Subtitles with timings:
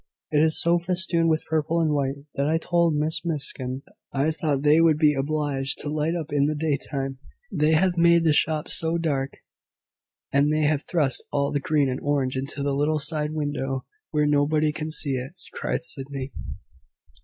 [0.31, 4.63] It is so festooned with purple and white, that I told Miss Miskin I thought
[4.63, 7.19] they would be obliged to light up in the daytime,
[7.51, 9.37] they have made the shop so dark."
[10.33, 14.25] "And they have thrust all the green and orange into the little side window, where
[14.25, 16.33] nobody can see it!" cried Sydney.